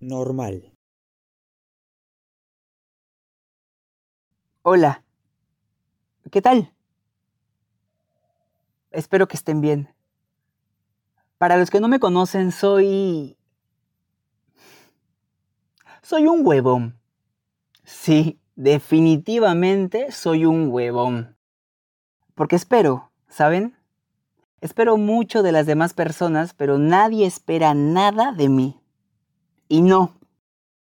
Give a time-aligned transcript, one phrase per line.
[0.00, 0.72] normal.
[4.62, 5.04] Hola.
[6.30, 6.72] ¿Qué tal?
[8.90, 9.94] Espero que estén bien.
[11.38, 13.36] Para los que no me conocen, soy...
[16.02, 17.00] Soy un huevón.
[17.84, 21.36] Sí, definitivamente soy un huevón.
[22.34, 23.76] Porque espero, ¿saben?
[24.60, 28.79] Espero mucho de las demás personas, pero nadie espera nada de mí.
[29.72, 30.16] Y no,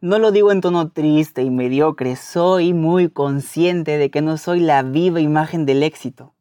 [0.00, 4.60] no lo digo en tono triste y mediocre, soy muy consciente de que no soy
[4.60, 6.32] la viva imagen del éxito.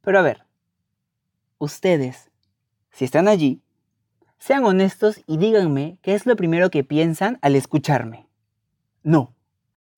[0.00, 0.46] Pero a ver,
[1.58, 2.30] ustedes,
[2.90, 3.60] si están allí,
[4.38, 8.26] sean honestos y díganme qué es lo primero que piensan al escucharme.
[9.02, 9.34] No,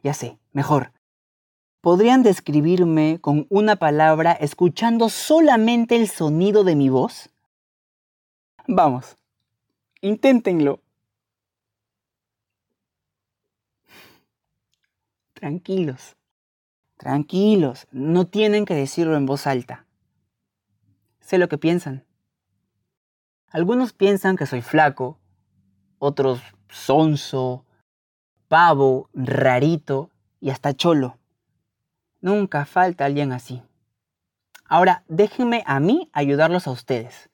[0.02, 0.91] ya sé, mejor.
[1.80, 7.30] ¿Podrían describirme con una palabra escuchando solamente el sonido de mi voz?
[8.66, 9.16] Vamos,
[10.00, 10.80] inténtenlo.
[15.39, 16.17] Tranquilos,
[16.97, 19.86] tranquilos, no tienen que decirlo en voz alta.
[21.20, 22.05] Sé lo que piensan.
[23.47, 25.20] Algunos piensan que soy flaco,
[26.00, 27.64] otros sonso,
[28.48, 31.19] pavo, rarito y hasta cholo.
[32.20, 33.62] Nunca falta alguien así.
[34.64, 37.30] Ahora, déjenme a mí ayudarlos a ustedes.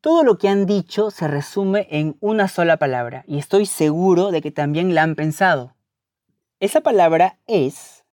[0.00, 4.40] Todo lo que han dicho se resume en una sola palabra y estoy seguro de
[4.40, 5.75] que también la han pensado.
[6.58, 8.06] Esa palabra es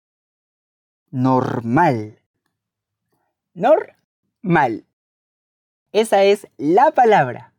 [1.12, 2.18] normal.
[3.54, 4.84] Normal.
[5.92, 7.54] Esa es la palabra.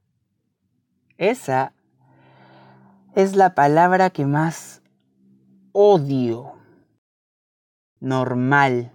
[1.18, 1.74] Esa
[3.16, 4.82] es la palabra que más
[5.72, 6.54] odio.
[8.02, 8.92] Normal.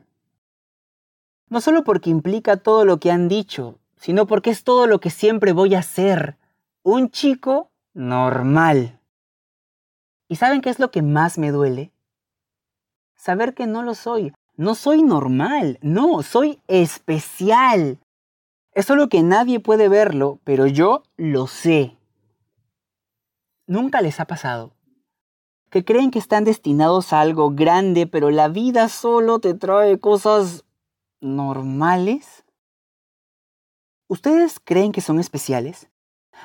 [1.48, 5.08] No solo porque implica todo lo que han dicho, sino porque es todo lo que
[5.08, 6.36] siempre voy a ser.
[6.82, 8.97] Un chico normal.
[10.28, 11.90] ¿Y saben qué es lo que más me duele?
[13.16, 14.32] Saber que no lo soy.
[14.56, 17.98] No soy normal, no, soy especial.
[18.72, 21.96] Es solo que nadie puede verlo, pero yo lo sé.
[23.66, 24.74] ¿Nunca les ha pasado?
[25.70, 30.64] Que creen que están destinados a algo grande, pero la vida solo te trae cosas
[31.20, 32.44] normales.
[34.08, 35.88] ¿Ustedes creen que son especiales?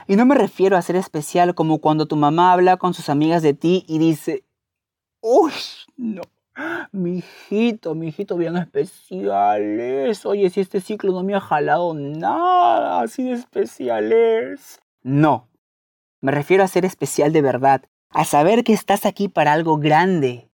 [0.08, 3.42] Y no me refiero a ser especial como cuando tu mamá habla con sus amigas
[3.42, 4.46] de ti y dice,
[5.22, 5.54] ¡Uy!
[5.96, 6.22] No.
[6.92, 10.26] Mi hijito, mi hijito bien especiales.
[10.26, 14.80] Oye, si este ciclo no me ha jalado nada, así de especiales.
[15.02, 15.50] No.
[16.22, 20.50] Me refiero a ser especial de verdad, a saber que estás aquí para algo grande.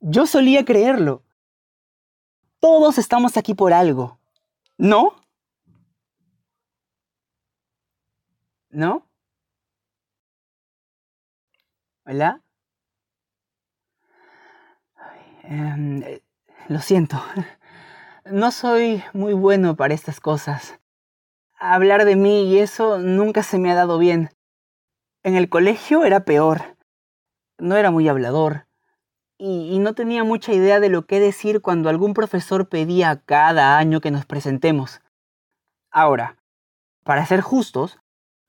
[0.00, 1.22] Yo solía creerlo.
[2.58, 4.18] Todos estamos aquí por algo.
[4.76, 5.14] ¿No?
[8.70, 9.08] ¿No?
[12.04, 12.42] ¿Hola?
[15.42, 16.22] Em, eh,
[16.68, 17.22] lo siento.
[18.30, 20.78] No soy muy bueno para estas cosas.
[21.58, 24.28] Hablar de mí y eso nunca se me ha dado bien.
[25.22, 26.76] En el colegio era peor.
[27.56, 28.66] No era muy hablador.
[29.38, 33.78] Y, y no tenía mucha idea de lo que decir cuando algún profesor pedía cada
[33.78, 35.00] año que nos presentemos.
[35.90, 36.36] Ahora,
[37.02, 37.98] para ser justos,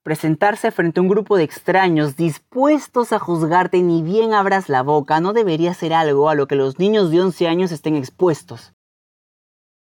[0.03, 5.19] Presentarse frente a un grupo de extraños dispuestos a juzgarte ni bien abras la boca
[5.19, 8.73] no debería ser algo a lo que los niños de 11 años estén expuestos.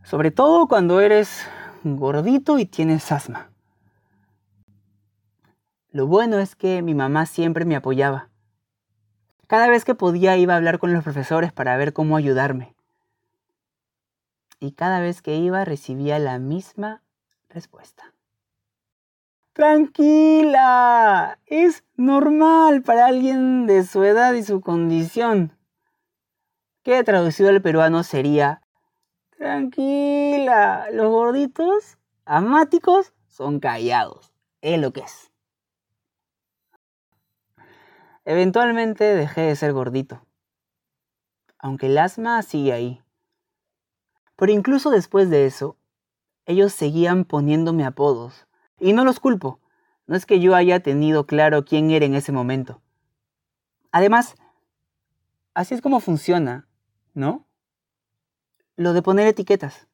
[0.04, 1.46] Sobre todo cuando eres
[1.84, 3.50] gordito y tienes asma.
[5.92, 8.30] Lo bueno es que mi mamá siempre me apoyaba.
[9.48, 12.76] Cada vez que podía iba a hablar con los profesores para ver cómo ayudarme.
[14.60, 17.02] Y cada vez que iba recibía la misma
[17.50, 18.14] respuesta.
[19.59, 25.52] Tranquila, es normal para alguien de su edad y su condición.
[26.81, 28.62] Que traducido al peruano sería,
[29.38, 34.31] tranquila, los gorditos amáticos son callados,
[34.62, 35.30] es lo que es.
[38.24, 40.25] Eventualmente dejé de ser gordito,
[41.57, 43.01] aunque el asma sigue ahí.
[44.38, 45.75] Pero incluso después de eso,
[46.45, 48.48] ellos seguían poniéndome apodos
[48.80, 49.60] y no los culpo.
[50.08, 52.81] No es que yo haya tenido claro quién era en ese momento.
[53.92, 54.36] Además,
[55.54, 56.68] así es como funciona,
[57.14, 57.46] ¿no?
[58.76, 59.88] Lo de poner etiquetas.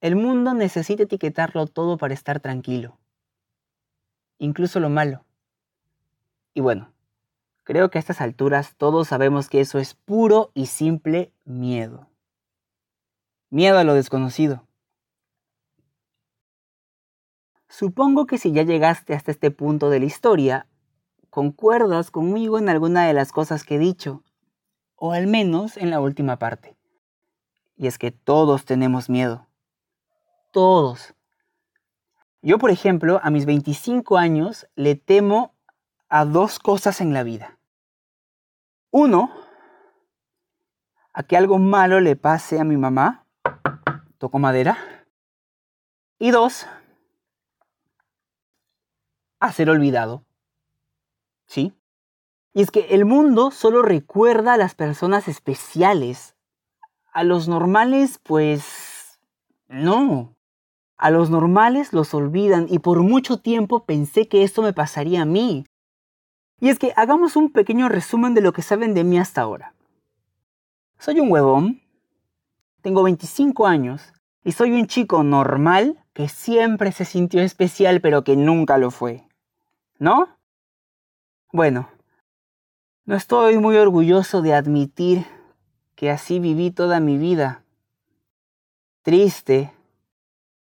[0.00, 2.98] El mundo necesita etiquetarlo todo para estar tranquilo.
[4.38, 5.24] Incluso lo malo.
[6.54, 6.92] Y bueno,
[7.64, 12.08] creo que a estas alturas todos sabemos que eso es puro y simple miedo.
[13.50, 14.66] Miedo a lo desconocido.
[17.68, 20.66] Supongo que si ya llegaste hasta este punto de la historia,
[21.30, 24.22] concuerdas conmigo en alguna de las cosas que he dicho,
[24.94, 26.76] o al menos en la última parte.
[27.76, 29.46] Y es que todos tenemos miedo.
[30.52, 31.14] Todos.
[32.40, 35.54] Yo, por ejemplo, a mis 25 años le temo
[36.08, 37.58] a dos cosas en la vida.
[38.90, 39.30] Uno,
[41.12, 43.26] a que algo malo le pase a mi mamá.
[44.18, 44.78] Toco madera.
[46.18, 46.66] Y dos,
[49.40, 50.24] a ser olvidado.
[51.46, 51.72] ¿Sí?
[52.52, 56.34] Y es que el mundo solo recuerda a las personas especiales.
[57.12, 59.20] A los normales, pues...
[59.68, 60.34] no.
[60.96, 65.26] A los normales los olvidan y por mucho tiempo pensé que esto me pasaría a
[65.26, 65.66] mí.
[66.58, 69.74] Y es que hagamos un pequeño resumen de lo que saben de mí hasta ahora.
[70.98, 71.82] Soy un huevón,
[72.80, 78.36] tengo 25 años y soy un chico normal que siempre se sintió especial pero que
[78.36, 79.28] nunca lo fue.
[79.98, 80.38] ¿No?
[81.52, 81.90] Bueno,
[83.04, 85.26] no estoy muy orgulloso de admitir
[85.94, 87.64] que así viví toda mi vida.
[89.02, 89.74] Triste,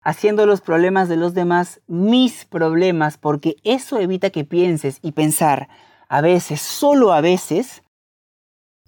[0.00, 5.68] haciendo los problemas de los demás mis problemas, porque eso evita que pienses y pensar,
[6.08, 7.82] a veces, solo a veces,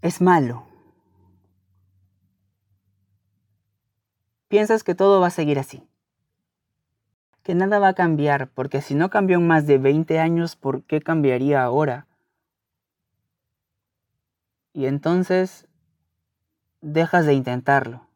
[0.02, 0.68] es malo.
[4.46, 5.88] Piensas que todo va a seguir así,
[7.44, 10.82] que nada va a cambiar, porque si no cambió en más de 20 años, ¿por
[10.82, 12.08] qué cambiaría ahora?
[14.72, 15.68] Y entonces
[16.80, 18.08] dejas de intentarlo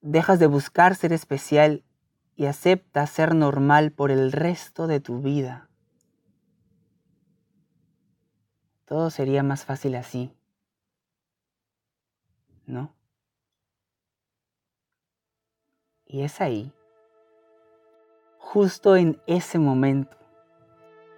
[0.00, 1.84] dejas de buscar ser especial
[2.36, 5.68] y aceptas ser normal por el resto de tu vida.
[8.84, 10.32] Todo sería más fácil así.
[12.66, 12.94] ¿No?
[16.06, 16.72] Y es ahí,
[18.58, 20.16] justo en ese momento,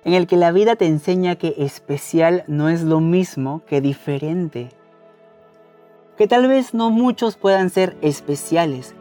[0.05, 4.69] en el que la vida te enseña que especial no es lo mismo que diferente
[6.21, 8.95] que tal vez no muchos puedan ser especiales,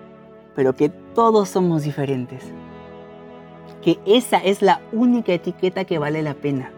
[0.56, 2.46] pero que todos somos diferentes.
[3.82, 6.72] Que esa es la única etiqueta que vale la pena.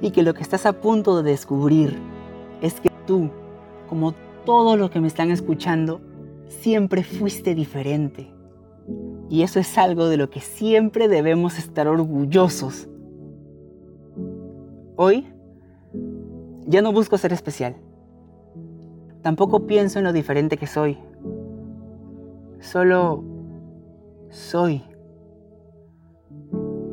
[0.00, 1.96] Y que lo que estás a punto de descubrir
[2.62, 3.30] es que tú,
[3.88, 4.10] como
[4.44, 6.00] todo lo que me están escuchando,
[6.48, 8.33] siempre fuiste diferente.
[9.28, 12.88] Y eso es algo de lo que siempre debemos estar orgullosos.
[14.96, 15.26] Hoy
[16.66, 17.76] ya no busco ser especial.
[19.22, 20.98] Tampoco pienso en lo diferente que soy.
[22.60, 23.24] Solo
[24.28, 24.82] soy.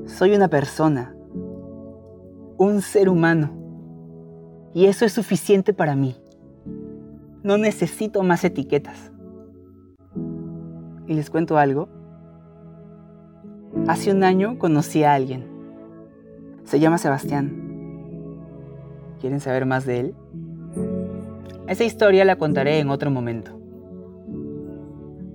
[0.06, 1.16] Soy una persona.
[2.58, 3.52] Un ser humano.
[4.74, 6.16] Y eso es suficiente para mí.
[7.44, 9.11] No necesito más etiquetas.
[11.12, 11.90] Y les cuento algo.
[13.86, 15.46] Hace un año conocí a alguien.
[16.64, 17.52] Se llama Sebastián.
[19.20, 20.16] ¿Quieren saber más de él?
[21.68, 23.52] Esa historia la contaré en otro momento.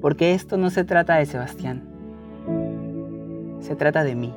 [0.01, 1.83] Porque esto no se trata de Sebastián.
[3.61, 4.33] Se trata de mí.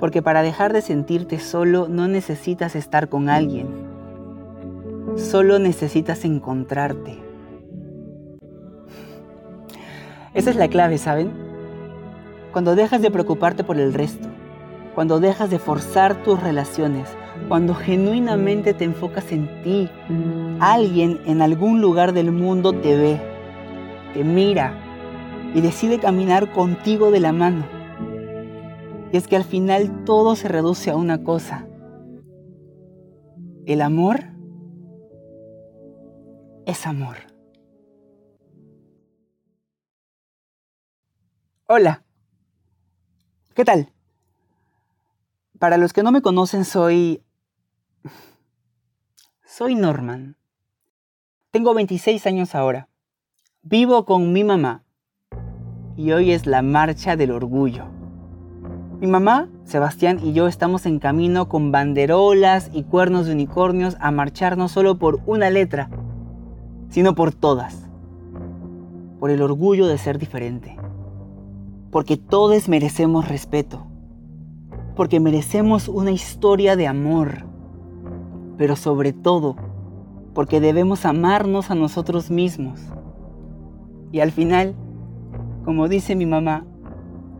[0.00, 3.68] Porque para dejar de sentirte solo no necesitas estar con alguien.
[5.14, 7.23] Solo necesitas encontrarte.
[10.34, 11.32] Esa es la clave, ¿saben?
[12.52, 14.28] Cuando dejas de preocuparte por el resto,
[14.94, 17.08] cuando dejas de forzar tus relaciones,
[17.48, 19.88] cuando genuinamente te enfocas en ti,
[20.60, 23.20] alguien en algún lugar del mundo te ve,
[24.12, 24.74] te mira
[25.54, 27.64] y decide caminar contigo de la mano.
[29.12, 31.68] Y es que al final todo se reduce a una cosa.
[33.66, 34.20] El amor
[36.66, 37.33] es amor.
[41.66, 42.02] Hola.
[43.54, 43.88] ¿Qué tal?
[45.58, 47.22] Para los que no me conocen, soy
[49.46, 50.36] soy Norman.
[51.50, 52.90] Tengo 26 años ahora.
[53.62, 54.84] Vivo con mi mamá.
[55.96, 57.86] Y hoy es la marcha del orgullo.
[59.00, 64.10] Mi mamá, Sebastián y yo estamos en camino con banderolas y cuernos de unicornios a
[64.10, 65.88] marchar no solo por una letra,
[66.90, 67.88] sino por todas.
[69.18, 70.83] Por el orgullo de ser diferente.
[71.94, 73.86] Porque todos merecemos respeto.
[74.94, 77.54] Porque merecemos una historia de amor
[78.56, 79.56] pero sobre todo
[80.32, 82.80] porque debemos amarnos a nosotros mismos.
[84.10, 84.74] Y al final,
[85.64, 86.66] como dice mi mamá,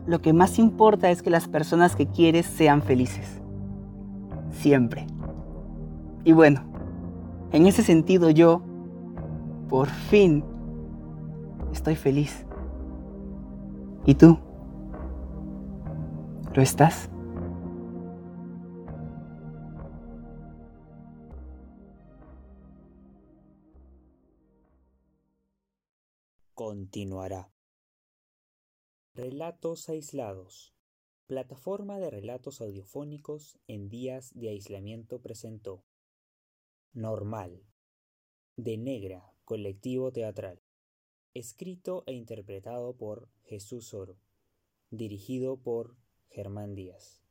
[0.05, 3.41] lo que más importa es que las personas que quieres sean felices.
[4.51, 5.07] Siempre.
[6.23, 6.61] Y bueno,
[7.51, 8.61] en ese sentido yo,
[9.67, 10.43] por fin,
[11.73, 12.45] estoy feliz.
[14.07, 14.37] ¿Y tú?
[16.53, 17.09] ¿Lo estás?
[26.53, 27.51] Continuará.
[29.15, 30.75] Relatos aislados.
[31.25, 35.83] Plataforma de relatos audiofónicos en días de aislamiento presentó.
[36.93, 37.65] Normal.
[38.55, 40.64] De Negra, colectivo teatral.
[41.35, 44.15] Escrito e interpretado por Jesús Oro.
[44.89, 45.97] Dirigido por
[46.29, 47.24] Germán Díaz.